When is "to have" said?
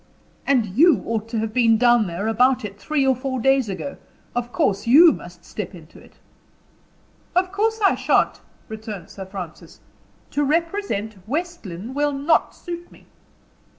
1.29-1.53